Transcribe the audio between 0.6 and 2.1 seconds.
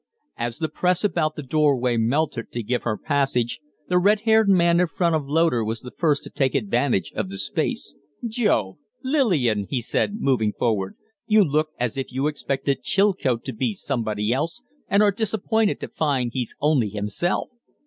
press about the door way